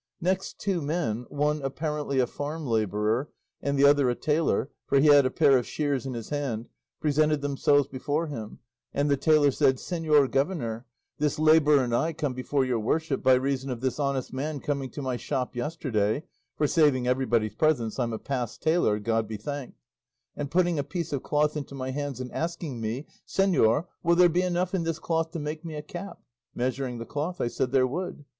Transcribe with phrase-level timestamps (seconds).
[0.19, 3.29] Next, two men, one apparently a farm labourer,
[3.61, 6.69] and the other a tailor, for he had a pair of shears in his hand,
[6.99, 8.57] presented themselves before him,
[8.95, 10.87] and the tailor said, "Señor governor,
[11.19, 14.89] this labourer and I come before your worship by reason of this honest man coming
[14.89, 16.23] to my shop yesterday
[16.57, 19.77] (for saving everybody's presence I'm a passed tailor, God be thanked),
[20.35, 24.29] and putting a piece of cloth into my hands and asking me, 'Señor, will there
[24.29, 26.19] be enough in this cloth to make me a cap?'
[26.55, 28.25] Measuring the cloth I said there would.